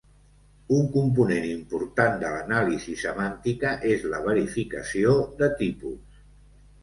Un 0.75 0.85
component 0.93 1.43
important 1.55 2.15
de 2.23 2.31
l'anàlisi 2.35 2.95
semàntica 3.01 3.75
és 3.91 4.07
la 4.15 4.21
verificació 4.29 5.13
de 5.43 5.51
tipus. 5.63 6.19